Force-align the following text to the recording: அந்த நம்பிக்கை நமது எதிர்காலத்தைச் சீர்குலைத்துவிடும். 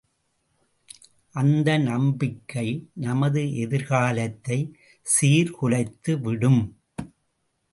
அந்த 1.33 1.77
நம்பிக்கை 1.77 2.65
நமது 2.93 3.41
எதிர்காலத்தைச் 3.41 4.73
சீர்குலைத்துவிடும். 5.05 6.61